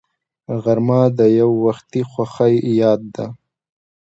غرمه 0.63 1.01
د 1.17 1.19
یووختي 1.39 2.01
خوښۍ 2.11 2.55
یاد 2.79 3.01
ده 3.15 3.25